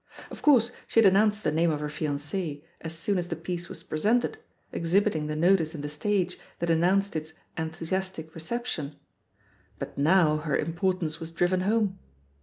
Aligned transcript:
Of 0.31 0.41
coiu*se, 0.41 0.73
she 0.87 0.99
had 0.99 1.13
annoimced 1.13 1.43
the 1.43 1.51
name 1.51 1.69
of 1.69 1.79
her 1.79 1.87
fiance 1.87 2.63
as 2.81 2.97
soon 2.97 3.19
as 3.19 3.27
the 3.27 3.35
piece 3.35 3.69
was 3.69 3.83
presented, 3.83 4.39
exhibiting 4.71 5.27
the 5.27 5.35
notice 5.35 5.75
in 5.75 5.81
The 5.81 5.89
Stage 5.89 6.39
that 6.57 6.71
announced 6.71 7.15
its 7.15 7.33
'^enthusiastic 7.55 8.33
reception,'* 8.33 8.95
but 9.77 9.99
now 9.99 10.37
her 10.37 10.55
importance 10.57 11.19
was 11.19 11.29
driven 11.31 11.61
home. 11.61 11.99